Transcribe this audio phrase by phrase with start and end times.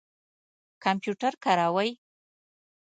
[0.83, 1.89] کمپیوټر کاروئ؟